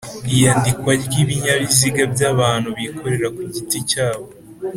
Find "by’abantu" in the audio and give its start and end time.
2.13-2.67